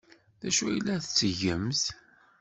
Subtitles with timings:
[0.39, 1.83] D acu ay la tettgemt?